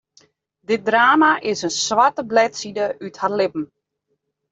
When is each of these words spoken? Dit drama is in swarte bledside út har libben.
Dit 0.69 0.83
drama 0.85 1.37
is 1.43 1.63
in 1.67 1.73
swarte 1.87 2.23
bledside 2.31 2.85
út 3.07 3.15
har 3.21 3.33
libben. 3.39 3.65